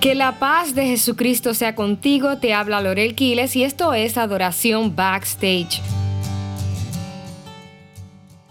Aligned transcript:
Que 0.00 0.14
la 0.14 0.38
paz 0.38 0.76
de 0.76 0.86
Jesucristo 0.86 1.54
sea 1.54 1.74
contigo, 1.74 2.38
te 2.38 2.54
habla 2.54 2.80
Lorel 2.80 3.16
Quiles 3.16 3.56
y 3.56 3.64
esto 3.64 3.94
es 3.94 4.16
Adoración 4.16 4.94
Backstage. 4.94 5.82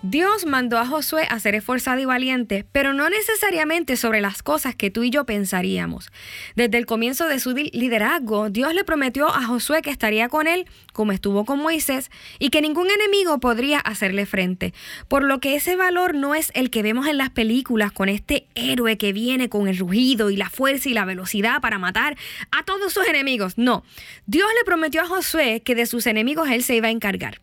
Dios 0.04 0.46
mandó 0.46 0.78
a 0.78 0.86
Josué 0.86 1.26
a 1.28 1.39
ser 1.39 1.55
esforzado 1.55 1.99
y 1.99 2.05
valiente, 2.05 2.65
pero 2.71 2.94
no 2.94 3.10
necesariamente 3.10 3.97
sobre 3.97 4.21
las 4.21 4.44
cosas 4.44 4.76
que 4.76 4.92
tú 4.92 5.01
y 5.01 5.10
yo 5.10 5.26
pensaríamos. 5.26 6.12
Desde 6.55 6.78
el 6.78 6.85
comienzo 6.85 7.26
de 7.28 7.40
su 7.40 7.55
liderazgo, 7.55 8.51
Dios 8.51 8.76
le 8.76 8.83
prometió 8.83 9.28
a 9.28 9.41
Josué 9.41 9.81
que 9.81 9.90
estaría 9.90 10.29
con 10.29 10.46
él, 10.46 10.68
como 10.94 11.13
estuvo 11.13 11.46
con 11.46 11.58
Moisés, 11.58 12.12
y 12.37 12.51
que 12.51 12.62
ningún 12.62 12.91
enemigo 12.91 13.40
podría 13.40 13.79
hacerle 13.79 14.28
frente. 14.28 14.72
Por 15.08 15.23
lo 15.23 15.40
que 15.40 15.55
ese 15.55 15.76
valor 15.76 16.14
no 16.14 16.36
es 16.36 16.52
el 16.54 16.70
que 16.70 16.84
vemos 16.84 17.08
en 17.08 17.18
las 17.18 17.32
películas 17.32 17.91
con 17.91 18.08
este 18.08 18.45
héroe 18.54 19.00
que 19.00 19.14
viene 19.14 19.50
con 19.50 19.68
el 19.68 19.80
rugido 19.80 20.30
y 20.30 20.38
la 20.38 20.52
fuerza 20.52 20.90
y 20.90 20.94
la 20.94 21.05
velocidad 21.05 21.59
para 21.59 21.80
matar 21.80 22.18
a 22.52 22.64
todos 22.64 22.94
sus 22.94 23.08
enemigos. 23.08 23.58
No, 23.58 23.84
Dios 24.27 24.48
le 24.59 24.64
prometió 24.64 25.02
a 25.02 25.08
Josué 25.08 25.64
que 25.66 25.73
de 25.73 25.88
sus 25.88 26.05
enemigos 26.05 26.50
él 26.50 26.62
se 26.62 26.76
iba 26.76 26.90
a 26.90 26.91
encargar. 26.91 27.41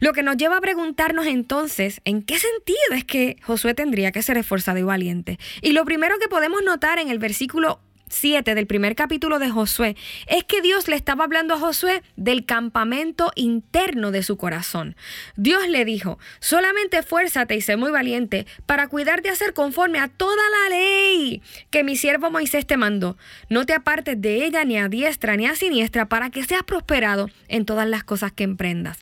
Lo 0.00 0.14
que 0.14 0.22
nos 0.22 0.38
lleva 0.38 0.56
a 0.56 0.60
preguntarnos 0.62 1.26
entonces, 1.26 1.89
¿en 2.04 2.22
qué 2.22 2.38
sentido 2.38 2.78
es 2.94 3.04
que 3.04 3.36
Josué 3.42 3.74
tendría 3.74 4.12
que 4.12 4.22
ser 4.22 4.36
esforzado 4.36 4.78
y 4.78 4.82
valiente? 4.82 5.38
Y 5.62 5.72
lo 5.72 5.84
primero 5.84 6.18
que 6.18 6.28
podemos 6.28 6.62
notar 6.62 6.98
en 6.98 7.08
el 7.08 7.18
versículo 7.18 7.80
7 8.10 8.54
del 8.54 8.66
primer 8.66 8.94
capítulo 8.94 9.38
de 9.38 9.50
Josué 9.50 9.96
es 10.26 10.44
que 10.44 10.60
Dios 10.60 10.88
le 10.88 10.96
estaba 10.96 11.24
hablando 11.24 11.54
a 11.54 11.58
Josué 11.58 12.02
del 12.16 12.44
campamento 12.44 13.30
interno 13.36 14.10
de 14.10 14.22
su 14.22 14.36
corazón. 14.36 14.96
Dios 15.36 15.68
le 15.68 15.84
dijo, 15.84 16.18
solamente 16.40 16.98
esfuérzate 16.98 17.54
y 17.54 17.60
sé 17.60 17.76
muy 17.76 17.90
valiente 17.90 18.46
para 18.66 18.88
cuidar 18.88 19.22
de 19.22 19.30
hacer 19.30 19.54
conforme 19.54 20.00
a 20.00 20.08
toda 20.08 20.42
la 20.50 20.76
ley 20.76 21.42
que 21.70 21.84
mi 21.84 21.96
siervo 21.96 22.30
Moisés 22.30 22.66
te 22.66 22.76
mandó. 22.76 23.16
No 23.48 23.64
te 23.64 23.72
apartes 23.72 24.20
de 24.20 24.44
ella 24.44 24.64
ni 24.64 24.76
a 24.76 24.88
diestra 24.88 25.36
ni 25.36 25.46
a 25.46 25.54
siniestra 25.54 26.08
para 26.08 26.30
que 26.30 26.44
seas 26.44 26.64
prosperado 26.64 27.30
en 27.48 27.64
todas 27.64 27.88
las 27.88 28.04
cosas 28.04 28.32
que 28.32 28.44
emprendas. 28.44 28.98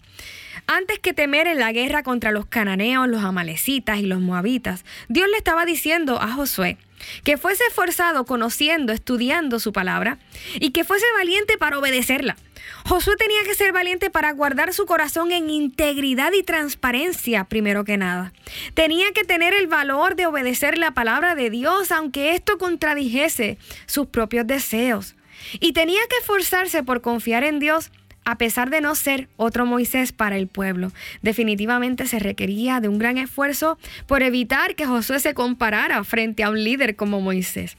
Antes 0.70 0.98
que 0.98 1.14
temer 1.14 1.46
en 1.46 1.58
la 1.58 1.72
guerra 1.72 2.02
contra 2.02 2.30
los 2.30 2.44
cananeos, 2.44 3.08
los 3.08 3.24
amalecitas 3.24 4.00
y 4.00 4.02
los 4.02 4.20
moabitas, 4.20 4.84
Dios 5.08 5.26
le 5.30 5.38
estaba 5.38 5.64
diciendo 5.64 6.20
a 6.20 6.30
Josué 6.30 6.76
que 7.24 7.38
fuese 7.38 7.64
esforzado 7.64 8.26
conociendo, 8.26 8.92
estudiando 8.92 9.60
su 9.60 9.72
palabra 9.72 10.18
y 10.60 10.72
que 10.72 10.84
fuese 10.84 11.06
valiente 11.16 11.56
para 11.56 11.78
obedecerla. 11.78 12.36
Josué 12.84 13.16
tenía 13.16 13.42
que 13.44 13.54
ser 13.54 13.72
valiente 13.72 14.10
para 14.10 14.30
guardar 14.32 14.74
su 14.74 14.84
corazón 14.84 15.32
en 15.32 15.48
integridad 15.48 16.32
y 16.34 16.42
transparencia, 16.42 17.44
primero 17.44 17.84
que 17.84 17.96
nada. 17.96 18.34
Tenía 18.74 19.10
que 19.12 19.24
tener 19.24 19.54
el 19.54 19.68
valor 19.68 20.16
de 20.16 20.26
obedecer 20.26 20.76
la 20.76 20.90
palabra 20.90 21.34
de 21.34 21.48
Dios, 21.48 21.90
aunque 21.92 22.34
esto 22.34 22.58
contradijese 22.58 23.56
sus 23.86 24.08
propios 24.08 24.46
deseos. 24.46 25.16
Y 25.60 25.72
tenía 25.72 26.00
que 26.10 26.18
esforzarse 26.18 26.82
por 26.82 27.00
confiar 27.00 27.42
en 27.42 27.58
Dios 27.58 27.90
a 28.28 28.36
pesar 28.36 28.68
de 28.68 28.82
no 28.82 28.94
ser 28.94 29.26
otro 29.38 29.64
Moisés 29.64 30.12
para 30.12 30.36
el 30.36 30.48
pueblo. 30.48 30.92
Definitivamente 31.22 32.06
se 32.06 32.18
requería 32.18 32.78
de 32.78 32.88
un 32.88 32.98
gran 32.98 33.16
esfuerzo 33.16 33.78
por 34.06 34.22
evitar 34.22 34.74
que 34.74 34.84
Josué 34.84 35.18
se 35.18 35.32
comparara 35.32 36.04
frente 36.04 36.42
a 36.42 36.50
un 36.50 36.62
líder 36.62 36.94
como 36.94 37.22
Moisés. 37.22 37.78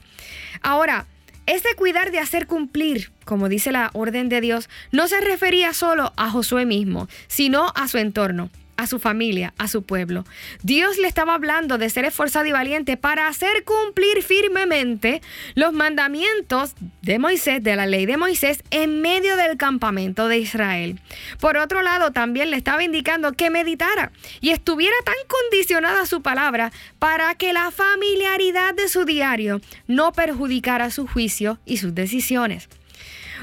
Ahora, 0.60 1.06
ese 1.46 1.76
cuidar 1.76 2.10
de 2.10 2.18
hacer 2.18 2.48
cumplir, 2.48 3.12
como 3.24 3.48
dice 3.48 3.70
la 3.70 3.90
orden 3.92 4.28
de 4.28 4.40
Dios, 4.40 4.68
no 4.90 5.06
se 5.06 5.20
refería 5.20 5.72
solo 5.72 6.12
a 6.16 6.28
Josué 6.30 6.66
mismo, 6.66 7.06
sino 7.28 7.72
a 7.76 7.86
su 7.86 7.98
entorno 7.98 8.50
a 8.80 8.86
su 8.86 8.98
familia, 8.98 9.52
a 9.58 9.68
su 9.68 9.82
pueblo. 9.82 10.24
Dios 10.62 10.96
le 10.96 11.06
estaba 11.06 11.34
hablando 11.34 11.76
de 11.76 11.90
ser 11.90 12.06
esforzado 12.06 12.46
y 12.46 12.52
valiente 12.52 12.96
para 12.96 13.28
hacer 13.28 13.64
cumplir 13.64 14.22
firmemente 14.22 15.20
los 15.54 15.74
mandamientos 15.74 16.74
de 17.02 17.18
Moisés, 17.18 17.62
de 17.62 17.76
la 17.76 17.86
ley 17.86 18.06
de 18.06 18.16
Moisés, 18.16 18.64
en 18.70 19.02
medio 19.02 19.36
del 19.36 19.58
campamento 19.58 20.28
de 20.28 20.38
Israel. 20.38 20.98
Por 21.40 21.58
otro 21.58 21.82
lado, 21.82 22.12
también 22.12 22.50
le 22.50 22.56
estaba 22.56 22.82
indicando 22.82 23.34
que 23.34 23.50
meditara 23.50 24.12
y 24.40 24.48
estuviera 24.48 24.96
tan 25.04 25.14
condicionada 25.28 26.06
su 26.06 26.22
palabra 26.22 26.72
para 26.98 27.34
que 27.34 27.52
la 27.52 27.70
familiaridad 27.70 28.74
de 28.74 28.88
su 28.88 29.04
diario 29.04 29.60
no 29.88 30.12
perjudicara 30.12 30.90
su 30.90 31.06
juicio 31.06 31.58
y 31.66 31.76
sus 31.76 31.94
decisiones. 31.94 32.68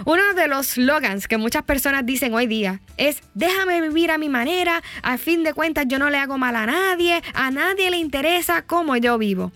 Uno 0.05 0.33
de 0.33 0.47
los 0.47 0.67
slogans 0.67 1.27
que 1.27 1.37
muchas 1.37 1.63
personas 1.63 2.05
dicen 2.05 2.33
hoy 2.33 2.47
día 2.47 2.81
es 2.97 3.21
déjame 3.33 3.81
vivir 3.81 4.11
a 4.11 4.17
mi 4.17 4.29
manera, 4.29 4.83
a 5.01 5.17
fin 5.17 5.43
de 5.43 5.53
cuentas 5.53 5.85
yo 5.87 5.99
no 5.99 6.09
le 6.09 6.17
hago 6.17 6.37
mal 6.37 6.55
a 6.55 6.65
nadie, 6.65 7.21
a 7.33 7.51
nadie 7.51 7.89
le 7.89 7.97
interesa 7.97 8.63
cómo 8.63 8.95
yo 8.97 9.17
vivo. 9.17 9.51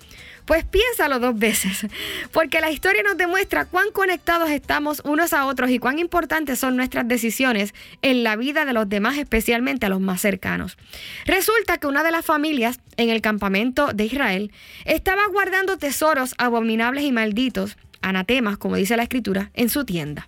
Pues 0.46 0.66
piénsalo 0.66 1.20
dos 1.20 1.38
veces, 1.38 1.86
porque 2.32 2.62
la 2.62 2.72
historia 2.72 3.04
nos 3.04 3.18
demuestra 3.18 3.66
cuán 3.66 3.92
conectados 3.92 4.50
estamos 4.50 5.02
unos 5.06 5.34
a 5.34 5.46
otros 5.46 5.70
y 5.70 5.80
cuán 5.80 6.00
importantes 6.00 6.60
son 6.60 6.76
nuestras 6.76 7.08
decisiones 7.08 7.74
en 8.02 8.24
la 8.24 8.36
vida 8.36 8.66
de 8.66 8.74
los 8.74 8.90
demás, 8.90 9.18
especialmente 9.18 9.86
a 9.86 9.90
los 9.90 10.02
más 10.02 10.20
cercanos. 10.22 10.78
Resulta 11.26 11.78
que 11.78 11.88
una 11.88 12.04
de 12.04 12.12
las 12.12 12.26
familias 12.26 12.80
en 12.98 13.10
el 13.10 13.22
campamento 13.22 13.94
de 13.94 14.06
Israel 14.06 14.52
estaba 14.86 15.26
guardando 15.28 15.78
tesoros 15.78 16.34
abominables 16.38 17.04
y 17.04 17.12
malditos 17.12 17.78
anatemas, 18.02 18.58
como 18.58 18.76
dice 18.76 18.98
la 18.98 19.04
escritura, 19.04 19.52
en 19.54 19.70
su 19.70 19.86
tienda. 19.86 20.28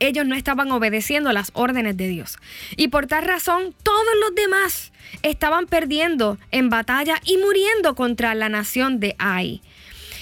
Ellos 0.00 0.26
no 0.26 0.34
estaban 0.34 0.70
obedeciendo 0.72 1.32
las 1.32 1.50
órdenes 1.54 1.96
de 1.96 2.08
Dios. 2.08 2.38
Y 2.76 2.88
por 2.88 3.06
tal 3.06 3.24
razón, 3.24 3.74
todos 3.82 4.14
los 4.20 4.34
demás 4.34 4.92
estaban 5.22 5.66
perdiendo 5.66 6.38
en 6.50 6.68
batalla 6.68 7.20
y 7.24 7.38
muriendo 7.38 7.94
contra 7.94 8.34
la 8.34 8.48
nación 8.48 9.00
de 9.00 9.14
Ai. 9.18 9.62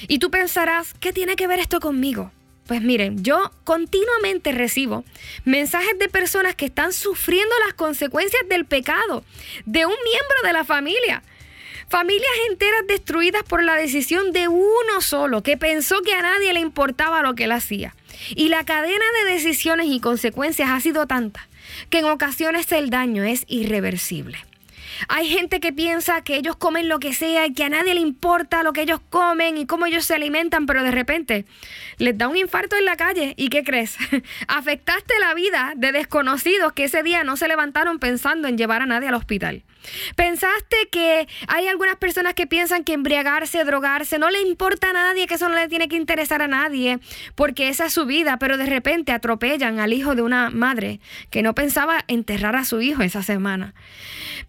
Y 0.09 0.19
tú 0.19 0.31
pensarás, 0.31 0.95
¿qué 1.01 1.13
tiene 1.13 1.37
que 1.37 1.47
ver 1.47 1.59
esto 1.59 1.81
conmigo? 1.81 2.33
Pues 2.67 2.81
miren, 2.81 3.25
yo 3.25 3.51
continuamente 3.65 4.53
recibo 4.53 5.05
mensajes 5.45 5.99
de 5.99 6.09
personas 6.09 6.55
que 6.55 6.67
están 6.67 6.93
sufriendo 6.93 7.55
las 7.67 7.75
consecuencias 7.75 8.43
del 8.49 8.67
pecado 8.67 9.25
de 9.67 9.85
un 9.85 9.95
miembro 10.05 10.37
de 10.45 10.53
la 10.53 10.65
familia. 10.65 11.23
Familias 11.89 12.31
enteras 12.51 12.87
destruidas 12.87 13.43
por 13.43 13.63
la 13.63 13.77
decisión 13.77 14.33
de 14.33 14.49
uno 14.49 15.01
solo, 15.01 15.43
que 15.43 15.57
pensó 15.57 16.03
que 16.03 16.15
a 16.15 16.23
nadie 16.23 16.53
le 16.53 16.61
importaba 16.61 17.23
lo 17.23 17.35
que 17.35 17.45
él 17.45 17.53
hacía. 17.53 17.95
Y 18.35 18.49
la 18.49 18.65
cadena 18.65 19.05
de 19.25 19.33
decisiones 19.33 19.87
y 19.89 20.01
consecuencias 20.01 20.71
ha 20.71 20.81
sido 20.81 21.07
tanta 21.07 21.49
que 21.91 21.99
en 21.99 22.07
ocasiones 22.07 22.71
el 22.73 22.91
daño 22.91 23.25
es 23.25 23.45
irreversible. 23.49 24.39
Hay 25.09 25.29
gente 25.29 25.61
que 25.61 25.73
piensa 25.73 26.23
que 26.23 26.37
ellos 26.37 26.57
comen 26.57 26.89
lo 26.89 26.99
que 26.99 27.13
sea 27.13 27.47
y 27.47 27.55
que 27.55 27.65
a 27.65 27.69
nadie 27.69 27.95
le 27.95 28.01
importa 28.01 28.63
lo 28.63 28.73
que 28.73 28.83
ellos 28.83 29.01
comen 29.11 29.59
y 29.59 29.67
cómo 29.67 29.87
ellos 29.87 30.05
se 30.05 30.15
alimentan, 30.15 30.67
pero 30.67 30.83
de 30.83 30.91
repente 30.91 31.45
les 31.99 32.17
da 32.17 32.29
un 32.29 32.37
infarto 32.37 32.77
en 32.77 32.85
la 32.85 32.97
calle. 32.97 33.35
¿Y 33.37 33.49
qué 33.49 33.65
crees? 33.65 33.97
Afectaste 34.49 35.15
la 35.21 35.35
vida 35.35 35.73
de 35.77 35.93
desconocidos 35.93 36.73
que 36.73 36.85
ese 36.85 37.03
día 37.03 37.25
no 37.25 37.37
se 37.37 37.49
levantaron 37.49 37.99
pensando 37.99 38.49
en 38.49 38.59
llevar 38.59 38.83
a 38.83 38.87
nadie 38.87 39.09
al 39.09 39.15
hospital. 39.15 39.65
¿Pensaste 40.17 40.77
que 40.91 41.29
hay 41.49 41.69
algunas 41.69 41.97
personas 41.97 42.35
que 42.35 42.47
piensan 42.47 42.85
que 42.85 42.93
embriagarse, 42.93 43.65
drogarse, 43.65 44.19
no 44.19 44.31
le 44.31 44.41
importa 44.43 44.91
a 44.91 44.93
nadie, 44.93 45.27
que 45.27 45.35
eso 45.35 45.49
no 45.49 45.55
le 45.55 45.69
tiene 45.69 45.89
que 45.89 45.97
interesar 45.97 46.43
a 46.43 46.49
nadie, 46.49 46.99
porque 47.35 47.69
esa 47.69 47.87
es 47.87 47.93
su 47.93 48.07
vida, 48.07 48.39
pero 48.39 48.57
de 48.57 48.67
repente 48.67 49.13
atropellan 49.13 49.81
al 49.81 49.93
hijo 49.93 50.15
de 50.15 50.23
una 50.23 50.51
madre 50.51 51.01
que 51.31 51.43
no 51.43 51.55
pensaba 51.55 52.05
enterrar 52.09 52.57
a 52.57 52.65
su 52.65 52.81
hijo 52.81 53.03
esa 53.03 53.23
semana? 53.23 53.75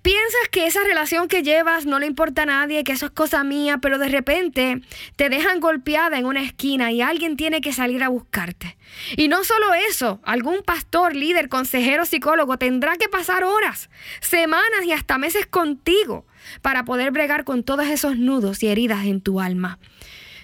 Piensas 0.02 0.50
que 0.52 0.68
esa 0.68 0.84
relación 0.84 1.28
que 1.28 1.44
llevas 1.44 1.86
no 1.86 2.00
le 2.00 2.08
importa 2.08 2.44
a 2.44 2.46
nadie, 2.46 2.84
que 2.84 2.92
eso 2.92 3.06
es 3.06 3.12
cosa 3.12 3.44
mía, 3.44 3.78
pero 3.78 3.98
de 3.98 4.10
repente 4.10 4.82
te 5.16 5.30
dejan 5.30 5.60
golpeada 5.60 6.18
en 6.18 6.26
una 6.26 6.42
esquina 6.42 6.92
y 6.92 7.02
alguien 7.02 7.38
tiene 7.38 7.62
que 7.62 7.74
salir 7.74 8.04
a 8.04 8.10
buscarte. 8.10 8.78
Y 9.16 9.28
no 9.28 9.44
solo 9.44 9.74
eso, 9.90 10.20
algún 10.24 10.62
pastor, 10.64 11.16
líder, 11.16 11.50
consejero, 11.50 12.06
psicólogo 12.06 12.58
tendrá 12.58 12.98
que 12.98 13.10
pasar 13.10 13.44
horas, 13.44 13.90
semanas 14.20 14.86
y 14.86 14.92
hasta 14.92 15.18
meses 15.24 15.46
contigo 15.46 16.26
para 16.62 16.84
poder 16.84 17.12
bregar 17.12 17.46
con 17.46 17.64
todos 17.64 17.88
esos 17.88 18.18
nudos 18.18 18.62
y 18.62 18.68
heridas 18.68 19.06
en 19.06 19.22
tu 19.22 19.40
alma. 19.40 19.80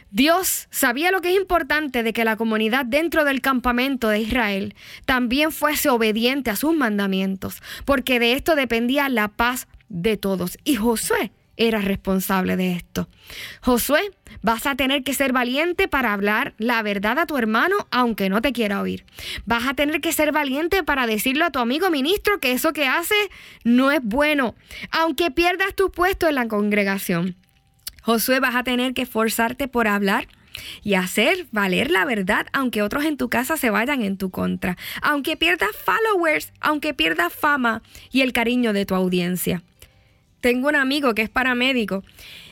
Dios 0.09 0.69
sabía 0.71 1.11
lo 1.11 1.19
que 1.19 1.31
es 1.31 1.35
importante 1.35 2.01
de 2.01 2.13
que 2.13 2.23
la 2.23 2.37
comunidad 2.37 2.85
dentro 2.85 3.25
del 3.25 3.41
campamento 3.41 4.07
de 4.07 4.21
Israel 4.21 4.73
también 5.03 5.51
fuese 5.51 5.89
obediente 5.89 6.49
a 6.49 6.55
sus 6.55 6.73
mandamientos, 6.73 7.61
porque 7.83 8.21
de 8.21 8.31
esto 8.31 8.55
dependía 8.55 9.09
la 9.09 9.27
paz 9.27 9.67
de 9.89 10.15
todos. 10.15 10.57
Y 10.63 10.77
Josué 10.77 11.33
era 11.59 11.79
responsable 11.81 12.55
de 12.55 12.71
esto. 12.71 13.07
Josué, 13.61 14.11
vas 14.41 14.65
a 14.65 14.75
tener 14.75 15.03
que 15.03 15.13
ser 15.13 15.33
valiente 15.33 15.87
para 15.87 16.13
hablar 16.13 16.55
la 16.57 16.81
verdad 16.81 17.19
a 17.19 17.27
tu 17.27 17.37
hermano 17.37 17.75
aunque 17.91 18.29
no 18.29 18.41
te 18.41 18.53
quiera 18.53 18.81
oír. 18.81 19.05
Vas 19.45 19.67
a 19.67 19.73
tener 19.73 20.01
que 20.01 20.13
ser 20.13 20.31
valiente 20.31 20.83
para 20.83 21.05
decirle 21.05 21.43
a 21.43 21.51
tu 21.51 21.59
amigo 21.59 21.91
ministro 21.91 22.39
que 22.39 22.53
eso 22.53 22.73
que 22.73 22.87
hace 22.87 23.15
no 23.63 23.91
es 23.91 23.99
bueno, 24.01 24.55
aunque 24.89 25.29
pierdas 25.29 25.75
tu 25.75 25.91
puesto 25.91 26.27
en 26.27 26.35
la 26.35 26.47
congregación. 26.47 27.35
Josué, 28.01 28.39
vas 28.39 28.55
a 28.55 28.63
tener 28.63 28.93
que 28.93 29.01
esforzarte 29.03 29.67
por 29.67 29.87
hablar 29.87 30.27
y 30.81 30.93
hacer 30.93 31.47
valer 31.51 31.91
la 31.91 32.05
verdad, 32.05 32.47
aunque 32.53 32.81
otros 32.81 33.03
en 33.03 33.17
tu 33.17 33.29
casa 33.29 33.57
se 33.57 33.69
vayan 33.69 34.01
en 34.01 34.17
tu 34.17 34.31
contra, 34.31 34.77
aunque 35.01 35.35
pierdas 35.35 35.71
followers, 35.75 36.53
aunque 36.61 36.93
pierdas 36.93 37.33
fama 37.33 37.81
y 38.11 38.21
el 38.21 38.31
cariño 38.31 38.71
de 38.71 38.85
tu 38.85 38.95
audiencia. 38.95 39.61
Tengo 40.41 40.69
un 40.69 40.75
amigo 40.75 41.13
que 41.13 41.21
es 41.21 41.29
paramédico 41.29 42.03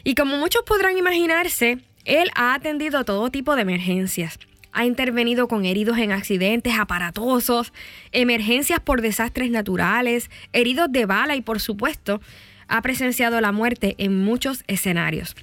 y 0.04 0.16
como 0.16 0.38
muchos 0.38 0.64
podrán 0.64 0.98
imaginarse, 0.98 1.78
él 2.06 2.30
ha 2.36 2.54
atendido 2.54 3.06
todo 3.06 3.30
tipo 3.32 3.56
de 3.56 3.62
emergencias. 3.64 4.40
ha 4.74 4.86
intervenido 4.86 5.48
con 5.48 5.66
heridos 5.66 5.98
en 5.98 6.12
accidentes 6.12 6.78
aparatosos, 6.78 7.74
emergencias 8.12 8.80
por 8.80 9.02
desastres 9.02 9.50
naturales, 9.50 10.30
heridos 10.54 10.92
de 10.92 11.08
bala 11.08 11.36
y 11.36 11.42
por 11.42 11.60
supuesto 11.60 12.22
ha 12.68 12.82
presenciado 12.84 13.42
la 13.42 13.52
muerte 13.52 13.96
en 13.98 14.24
muchos 14.24 14.64
escenarios. 14.68 15.36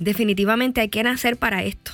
Definitivamente 0.00 0.82
hay 0.82 0.88
que 0.90 1.02
nacer 1.02 1.38
para 1.38 1.62
esto. 1.62 1.92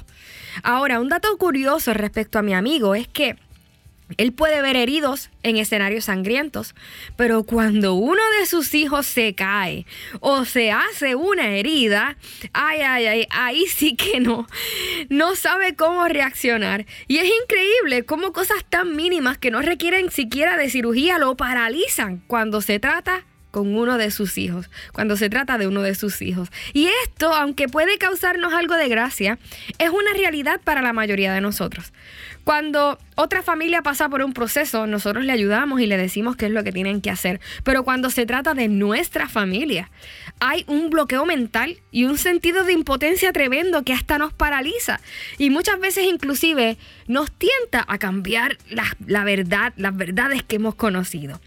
Ahora, 0.62 1.00
un 1.00 1.08
dato 1.08 1.36
curioso 1.38 1.94
respecto 1.94 2.38
a 2.38 2.42
mi 2.42 2.54
amigo 2.54 2.94
es 2.94 3.06
que 3.06 3.36
él 4.16 4.32
puede 4.32 4.62
ver 4.62 4.76
heridos 4.76 5.30
en 5.42 5.56
escenarios 5.56 6.06
sangrientos, 6.06 6.74
pero 7.16 7.44
cuando 7.44 7.94
uno 7.94 8.22
de 8.38 8.46
sus 8.46 8.74
hijos 8.74 9.06
se 9.06 9.34
cae 9.34 9.86
o 10.20 10.44
se 10.44 10.72
hace 10.72 11.14
una 11.14 11.56
herida, 11.56 12.16
ay, 12.52 12.80
ay, 12.80 13.06
ay, 13.06 13.26
ahí 13.30 13.66
sí 13.66 13.96
que 13.96 14.20
no, 14.20 14.46
no 15.08 15.36
sabe 15.36 15.74
cómo 15.74 16.06
reaccionar. 16.08 16.86
Y 17.08 17.18
es 17.18 17.30
increíble 17.42 18.04
cómo 18.04 18.32
cosas 18.32 18.64
tan 18.68 18.96
mínimas 18.96 19.38
que 19.38 19.50
no 19.50 19.62
requieren 19.62 20.10
siquiera 20.10 20.56
de 20.56 20.70
cirugía 20.70 21.18
lo 21.18 21.36
paralizan 21.36 22.22
cuando 22.26 22.60
se 22.60 22.78
trata 22.78 23.24
con 23.54 23.76
uno 23.76 23.98
de 23.98 24.10
sus 24.10 24.36
hijos, 24.36 24.68
cuando 24.92 25.16
se 25.16 25.30
trata 25.30 25.58
de 25.58 25.68
uno 25.68 25.80
de 25.82 25.94
sus 25.94 26.20
hijos. 26.22 26.48
Y 26.72 26.88
esto, 27.04 27.32
aunque 27.32 27.68
puede 27.68 27.98
causarnos 27.98 28.52
algo 28.52 28.74
de 28.74 28.88
gracia, 28.88 29.38
es 29.78 29.90
una 29.90 30.12
realidad 30.12 30.60
para 30.64 30.82
la 30.82 30.92
mayoría 30.92 31.32
de 31.32 31.40
nosotros. 31.40 31.92
Cuando 32.44 32.98
otra 33.16 33.42
familia 33.42 33.80
pasa 33.82 34.08
por 34.08 34.22
un 34.22 34.34
proceso, 34.34 34.86
nosotros 34.86 35.24
le 35.24 35.32
ayudamos 35.32 35.80
y 35.80 35.86
le 35.86 35.96
decimos 35.96 36.36
qué 36.36 36.46
es 36.46 36.52
lo 36.52 36.62
que 36.62 36.72
tienen 36.72 37.00
que 37.00 37.10
hacer. 37.10 37.40
Pero 37.62 37.84
cuando 37.84 38.10
se 38.10 38.26
trata 38.26 38.54
de 38.54 38.68
nuestra 38.68 39.28
familia, 39.28 39.90
hay 40.40 40.64
un 40.66 40.90
bloqueo 40.90 41.24
mental 41.24 41.78
y 41.90 42.04
un 42.04 42.18
sentido 42.18 42.64
de 42.64 42.72
impotencia 42.72 43.32
tremendo 43.32 43.82
que 43.82 43.92
hasta 43.94 44.18
nos 44.18 44.32
paraliza. 44.32 45.00
Y 45.38 45.50
muchas 45.50 45.80
veces 45.80 46.04
inclusive 46.04 46.76
nos 47.06 47.30
tienta 47.30 47.84
a 47.86 47.98
cambiar 47.98 48.58
la, 48.68 48.84
la 49.06 49.24
verdad, 49.24 49.72
las 49.76 49.96
verdades 49.96 50.42
que 50.42 50.56
hemos 50.56 50.74
conocido. 50.74 51.40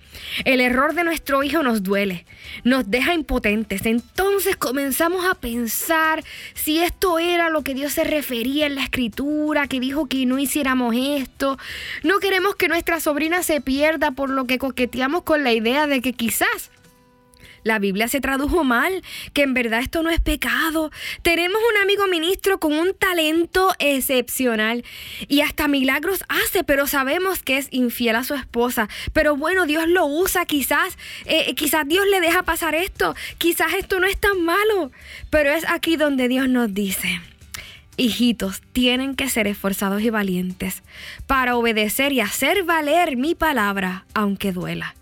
El 0.45 0.61
error 0.61 0.93
de 0.93 1.03
nuestro 1.03 1.43
hijo 1.43 1.63
nos 1.63 1.83
duele, 1.83 2.25
nos 2.63 2.89
deja 2.89 3.13
impotentes. 3.13 3.85
Entonces 3.85 4.55
comenzamos 4.55 5.25
a 5.25 5.35
pensar 5.35 6.23
si 6.53 6.79
esto 6.79 7.19
era 7.19 7.49
lo 7.49 7.61
que 7.61 7.73
Dios 7.73 7.93
se 7.93 8.03
refería 8.03 8.65
en 8.65 8.75
la 8.75 8.83
escritura, 8.83 9.67
que 9.67 9.79
dijo 9.79 10.07
que 10.07 10.25
no 10.25 10.39
hiciéramos 10.39 10.86
esto. 10.93 11.57
No 12.03 12.19
queremos 12.19 12.55
que 12.55 12.67
nuestra 12.67 12.99
sobrina 12.99 13.43
se 13.43 13.61
pierda 13.61 14.11
por 14.11 14.29
lo 14.29 14.45
que 14.45 14.57
coqueteamos 14.57 15.23
con 15.23 15.43
la 15.43 15.53
idea 15.53 15.87
de 15.87 16.01
que 16.01 16.13
quizás 16.13 16.71
la 17.67 17.79
Biblia 17.79 18.07
se 18.07 18.21
tradujo 18.21 18.63
mal, 18.63 19.03
que 19.33 19.43
en 19.43 19.53
verdad 19.53 19.81
esto 19.81 20.01
no 20.01 20.09
es 20.09 20.21
pecado. 20.21 20.89
Tenemos 21.21 21.61
un 21.71 21.81
amigo 21.81 22.07
ministro 22.07 22.59
con 22.59 22.73
un 22.73 22.93
talento 22.93 23.73
excepcional 23.79 24.83
y 25.27 25.41
hasta 25.41 25.67
milagros 25.67 26.23
hace, 26.29 26.63
pero 26.63 26.87
sabemos 26.87 27.43
que 27.43 27.57
es 27.57 27.67
infiel 27.71 28.15
a 28.15 28.23
su 28.23 28.35
esposa. 28.35 28.87
Pero 29.13 29.35
bueno, 29.35 29.65
Dios 29.65 29.87
lo 29.87 30.05
usa, 30.05 30.45
quizás, 30.45 30.97
eh, 31.25 31.53
quizás 31.55 31.87
Dios 31.87 32.05
le 32.09 32.21
deja 32.21 32.43
pasar 32.43 32.73
esto, 32.73 33.15
quizás 33.37 33.73
esto 33.73 33.99
no 33.99 34.07
es 34.07 34.17
tan 34.17 34.43
malo, 34.43 34.91
pero 35.29 35.51
es 35.51 35.67
aquí 35.67 35.97
donde 35.97 36.27
Dios 36.27 36.47
nos 36.47 36.73
dice. 36.73 37.19
Hijitos, 37.97 38.61
tienen 38.73 39.15
que 39.15 39.27
ser 39.27 39.47
esforzados 39.47 40.03
y 40.03 40.11
valientes 40.11 40.83
para 41.25 41.57
obedecer 41.57 42.13
y 42.13 42.21
hacer 42.21 42.63
valer 42.63 43.17
mi 43.17 43.33
palabra, 43.33 44.05
aunque 44.13 44.51
duela. 44.51 44.95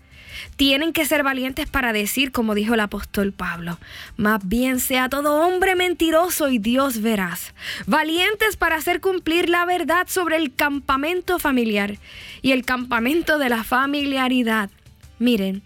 Tienen 0.56 0.94
que 0.94 1.04
ser 1.04 1.22
valientes 1.22 1.68
para 1.68 1.92
decir, 1.92 2.32
como 2.32 2.54
dijo 2.54 2.72
el 2.72 2.80
apóstol 2.80 3.32
Pablo, 3.32 3.78
más 4.16 4.46
bien 4.48 4.80
sea 4.80 5.10
todo 5.10 5.46
hombre 5.46 5.76
mentiroso 5.76 6.48
y 6.48 6.58
Dios 6.58 7.02
verás. 7.02 7.52
Valientes 7.86 8.56
para 8.56 8.76
hacer 8.76 9.02
cumplir 9.02 9.50
la 9.50 9.66
verdad 9.66 10.06
sobre 10.08 10.36
el 10.36 10.54
campamento 10.54 11.38
familiar 11.38 11.98
y 12.40 12.52
el 12.52 12.64
campamento 12.64 13.38
de 13.38 13.50
la 13.50 13.64
familiaridad. 13.64 14.70
Miren, 15.18 15.62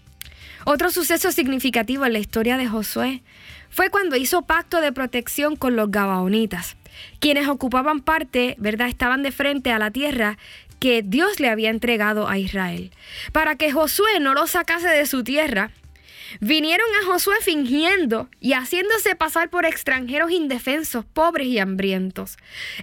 otro 0.65 0.91
suceso 0.91 1.31
significativo 1.31 2.05
en 2.05 2.13
la 2.13 2.19
historia 2.19 2.57
de 2.57 2.67
Josué 2.67 3.21
fue 3.69 3.89
cuando 3.89 4.15
hizo 4.15 4.43
pacto 4.43 4.81
de 4.81 4.91
protección 4.91 5.55
con 5.55 5.75
los 5.75 5.89
gabaonitas, 5.91 6.75
quienes 7.19 7.47
ocupaban 7.47 8.01
parte, 8.01 8.55
¿verdad? 8.57 8.87
Estaban 8.87 9.23
de 9.23 9.31
frente 9.31 9.71
a 9.71 9.79
la 9.79 9.91
tierra 9.91 10.37
que 10.79 11.03
Dios 11.03 11.39
le 11.39 11.49
había 11.49 11.69
entregado 11.69 12.27
a 12.27 12.37
Israel. 12.37 12.91
Para 13.31 13.55
que 13.55 13.71
Josué 13.71 14.19
no 14.19 14.33
lo 14.33 14.47
sacase 14.47 14.87
de 14.87 15.05
su 15.05 15.23
tierra, 15.23 15.71
vinieron 16.39 16.87
a 17.01 17.05
Josué 17.05 17.35
fingiendo 17.41 18.29
y 18.39 18.53
haciéndose 18.53 19.15
pasar 19.15 19.49
por 19.49 19.65
extranjeros 19.65 20.31
indefensos, 20.31 21.05
pobres 21.05 21.47
y 21.47 21.59
hambrientos. 21.59 22.37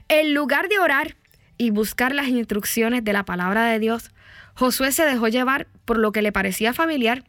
En 0.08 0.32
lugar 0.32 0.68
de 0.68 0.78
orar 0.78 1.16
y 1.58 1.70
buscar 1.70 2.14
las 2.14 2.28
instrucciones 2.28 3.04
de 3.04 3.12
la 3.12 3.24
palabra 3.24 3.64
de 3.64 3.78
Dios, 3.80 4.10
Josué 4.54 4.92
se 4.92 5.04
dejó 5.04 5.28
llevar 5.28 5.66
por 5.84 5.98
lo 5.98 6.12
que 6.12 6.22
le 6.22 6.32
parecía 6.32 6.72
familiar, 6.72 7.24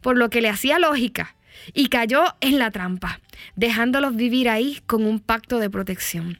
por 0.00 0.16
lo 0.16 0.30
que 0.30 0.40
le 0.40 0.48
hacía 0.48 0.78
lógica, 0.78 1.34
y 1.74 1.88
cayó 1.88 2.24
en 2.40 2.58
la 2.58 2.70
trampa, 2.70 3.20
dejándolos 3.56 4.16
vivir 4.16 4.48
ahí 4.48 4.80
con 4.86 5.04
un 5.04 5.20
pacto 5.20 5.58
de 5.58 5.70
protección. 5.70 6.38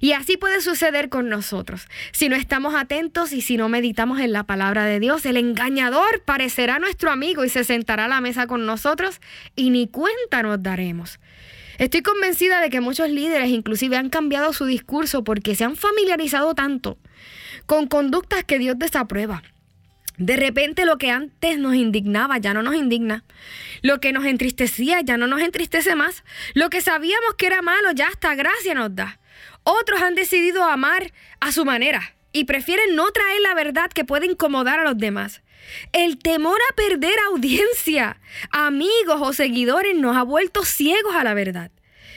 Y 0.00 0.12
así 0.12 0.36
puede 0.36 0.60
suceder 0.60 1.08
con 1.08 1.28
nosotros. 1.28 1.86
Si 2.12 2.28
no 2.28 2.36
estamos 2.36 2.74
atentos 2.74 3.32
y 3.32 3.40
si 3.40 3.56
no 3.56 3.68
meditamos 3.68 4.20
en 4.20 4.32
la 4.32 4.44
palabra 4.44 4.84
de 4.84 5.00
Dios, 5.00 5.24
el 5.26 5.36
engañador 5.36 6.22
parecerá 6.24 6.78
nuestro 6.78 7.10
amigo 7.10 7.44
y 7.44 7.48
se 7.48 7.64
sentará 7.64 8.06
a 8.06 8.08
la 8.08 8.20
mesa 8.20 8.46
con 8.46 8.66
nosotros 8.66 9.20
y 9.56 9.70
ni 9.70 9.86
cuenta 9.86 10.42
nos 10.42 10.62
daremos. 10.62 11.20
Estoy 11.78 12.02
convencida 12.02 12.60
de 12.60 12.68
que 12.68 12.80
muchos 12.80 13.08
líderes 13.08 13.48
inclusive 13.48 13.96
han 13.96 14.10
cambiado 14.10 14.52
su 14.52 14.66
discurso 14.66 15.24
porque 15.24 15.54
se 15.54 15.64
han 15.64 15.76
familiarizado 15.76 16.54
tanto 16.54 16.98
con 17.66 17.86
conductas 17.86 18.44
que 18.44 18.58
Dios 18.58 18.78
desaprueba. 18.78 19.42
De 20.20 20.36
repente 20.36 20.84
lo 20.84 20.98
que 20.98 21.10
antes 21.10 21.58
nos 21.58 21.74
indignaba 21.74 22.36
ya 22.36 22.52
no 22.52 22.62
nos 22.62 22.74
indigna. 22.74 23.24
Lo 23.80 24.00
que 24.00 24.12
nos 24.12 24.26
entristecía 24.26 25.00
ya 25.00 25.16
no 25.16 25.26
nos 25.26 25.40
entristece 25.40 25.96
más. 25.96 26.24
Lo 26.52 26.68
que 26.68 26.82
sabíamos 26.82 27.36
que 27.38 27.46
era 27.46 27.62
malo 27.62 27.90
ya 27.92 28.08
hasta 28.08 28.34
gracia 28.34 28.74
nos 28.74 28.94
da. 28.94 29.18
Otros 29.62 30.02
han 30.02 30.14
decidido 30.14 30.62
amar 30.64 31.10
a 31.40 31.52
su 31.52 31.64
manera 31.64 32.16
y 32.32 32.44
prefieren 32.44 32.94
no 32.96 33.10
traer 33.12 33.40
la 33.40 33.54
verdad 33.54 33.90
que 33.90 34.04
puede 34.04 34.26
incomodar 34.26 34.78
a 34.78 34.84
los 34.84 34.98
demás. 34.98 35.40
El 35.92 36.18
temor 36.18 36.58
a 36.70 36.74
perder 36.74 37.18
audiencia, 37.30 38.20
amigos 38.50 39.20
o 39.22 39.32
seguidores 39.32 39.96
nos 39.96 40.18
ha 40.18 40.22
vuelto 40.22 40.66
ciegos 40.66 41.14
a 41.14 41.24
la 41.24 41.32
verdad. 41.32 41.70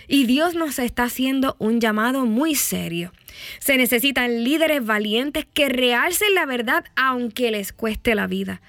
Y 0.09 0.25
Dios 0.25 0.55
nos 0.55 0.77
está 0.77 1.03
haciendo 1.03 1.55
un 1.57 1.79
llamado 1.79 2.25
muy 2.25 2.55
serio. 2.55 3.13
Se 3.59 3.77
necesitan 3.77 4.43
líderes 4.43 4.85
valientes 4.85 5.45
que 5.53 5.69
realcen 5.69 6.33
la 6.35 6.45
verdad 6.45 6.85
aunque 6.95 7.51
les 7.51 7.73
cueste 7.73 8.15
la 8.15 8.27
vida. 8.27 8.61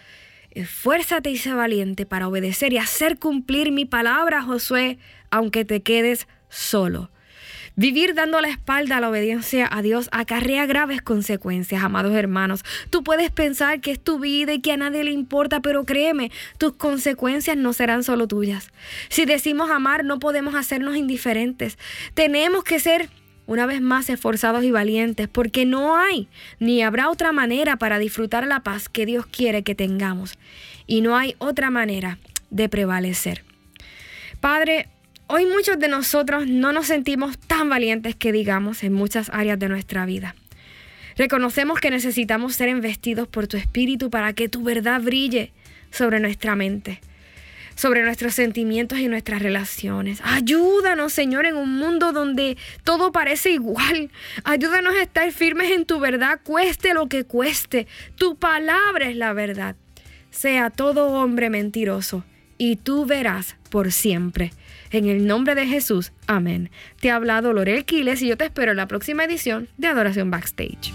Esfuérzate 0.50 1.30
y 1.30 1.36
sé 1.36 1.52
valiente 1.52 2.06
para 2.06 2.28
obedecer 2.28 2.72
y 2.72 2.78
hacer 2.78 3.18
cumplir 3.18 3.72
mi 3.72 3.84
palabra, 3.84 4.42
Josué, 4.42 4.98
aunque 5.30 5.64
te 5.64 5.82
quedes 5.82 6.28
solo. 6.48 7.10
Vivir 7.76 8.14
dando 8.14 8.40
la 8.40 8.48
espalda 8.48 8.98
a 8.98 9.00
la 9.00 9.10
obediencia 9.10 9.68
a 9.68 9.82
Dios 9.82 10.08
acarrea 10.12 10.64
graves 10.64 11.02
consecuencias, 11.02 11.82
amados 11.82 12.14
hermanos. 12.14 12.64
Tú 12.90 13.02
puedes 13.02 13.32
pensar 13.32 13.80
que 13.80 13.90
es 13.90 14.00
tu 14.00 14.20
vida 14.20 14.52
y 14.52 14.60
que 14.60 14.70
a 14.70 14.76
nadie 14.76 15.02
le 15.02 15.10
importa, 15.10 15.60
pero 15.60 15.84
créeme, 15.84 16.30
tus 16.56 16.74
consecuencias 16.74 17.56
no 17.56 17.72
serán 17.72 18.04
solo 18.04 18.28
tuyas. 18.28 18.70
Si 19.08 19.24
decimos 19.24 19.70
amar, 19.70 20.04
no 20.04 20.20
podemos 20.20 20.54
hacernos 20.54 20.96
indiferentes. 20.96 21.76
Tenemos 22.14 22.62
que 22.62 22.78
ser 22.78 23.08
una 23.46 23.66
vez 23.66 23.80
más 23.80 24.08
esforzados 24.10 24.64
y 24.64 24.70
valientes, 24.70 25.28
porque 25.28 25.64
no 25.64 25.96
hay 25.96 26.28
ni 26.60 26.82
habrá 26.82 27.10
otra 27.10 27.32
manera 27.32 27.76
para 27.76 27.98
disfrutar 27.98 28.46
la 28.46 28.60
paz 28.60 28.88
que 28.88 29.06
Dios 29.06 29.26
quiere 29.26 29.62
que 29.62 29.74
tengamos. 29.74 30.38
Y 30.86 31.00
no 31.00 31.16
hay 31.16 31.34
otra 31.38 31.70
manera 31.70 32.18
de 32.50 32.68
prevalecer. 32.68 33.42
Padre, 34.40 34.88
Hoy 35.26 35.46
muchos 35.46 35.78
de 35.78 35.88
nosotros 35.88 36.46
no 36.46 36.74
nos 36.74 36.88
sentimos 36.88 37.38
tan 37.38 37.70
valientes 37.70 38.14
que 38.14 38.30
digamos 38.30 38.84
en 38.84 38.92
muchas 38.92 39.30
áreas 39.30 39.58
de 39.58 39.70
nuestra 39.70 40.04
vida. 40.04 40.34
Reconocemos 41.16 41.80
que 41.80 41.90
necesitamos 41.90 42.54
ser 42.54 42.68
investidos 42.68 43.26
por 43.26 43.46
tu 43.46 43.56
espíritu 43.56 44.10
para 44.10 44.34
que 44.34 44.50
tu 44.50 44.62
verdad 44.62 45.00
brille 45.00 45.50
sobre 45.90 46.20
nuestra 46.20 46.56
mente, 46.56 47.00
sobre 47.74 48.02
nuestros 48.02 48.34
sentimientos 48.34 48.98
y 48.98 49.08
nuestras 49.08 49.42
relaciones. 49.42 50.20
Ayúdanos, 50.22 51.12
Señor, 51.12 51.46
en 51.46 51.56
un 51.56 51.76
mundo 51.76 52.12
donde 52.12 52.56
todo 52.82 53.12
parece 53.12 53.50
igual. 53.50 54.10
Ayúdanos 54.44 54.94
a 54.94 55.02
estar 55.02 55.30
firmes 55.32 55.72
en 55.72 55.84
tu 55.84 56.00
verdad, 56.00 56.40
cueste 56.42 56.94
lo 56.94 57.08
que 57.08 57.24
cueste. 57.24 57.86
Tu 58.16 58.36
palabra 58.36 59.08
es 59.08 59.16
la 59.16 59.32
verdad. 59.32 59.76
Sea 60.30 60.70
todo 60.70 61.08
hombre 61.08 61.50
mentiroso 61.50 62.24
y 62.58 62.76
tú 62.76 63.06
verás 63.06 63.56
por 63.70 63.92
siempre. 63.92 64.52
En 64.90 65.06
el 65.08 65.26
nombre 65.26 65.54
de 65.54 65.66
Jesús, 65.66 66.12
amén. 66.26 66.70
Te 67.00 67.10
ha 67.10 67.16
hablado 67.16 67.52
Lorel 67.52 67.84
Quiles 67.84 68.22
y 68.22 68.28
yo 68.28 68.36
te 68.36 68.44
espero 68.44 68.72
en 68.72 68.76
la 68.76 68.86
próxima 68.86 69.24
edición 69.24 69.68
de 69.76 69.88
Adoración 69.88 70.30
Backstage. 70.30 70.92